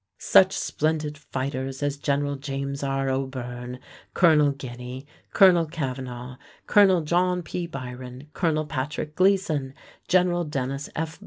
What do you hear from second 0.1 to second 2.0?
Such splendid fighters as